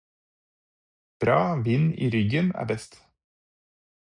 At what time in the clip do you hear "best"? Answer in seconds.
2.71-2.99